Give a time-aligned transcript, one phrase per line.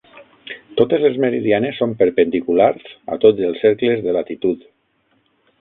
[0.79, 4.69] Totes les meridianes són perpendiculars a tots els cercles de latitud.